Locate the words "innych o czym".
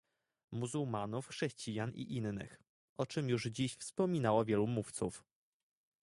2.15-3.29